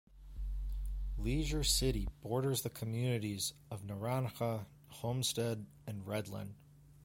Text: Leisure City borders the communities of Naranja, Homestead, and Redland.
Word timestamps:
Leisure 1.15 1.63
City 1.63 2.09
borders 2.23 2.63
the 2.63 2.71
communities 2.71 3.53
of 3.69 3.83
Naranja, 3.83 4.65
Homestead, 4.89 5.67
and 5.85 6.03
Redland. 6.07 6.55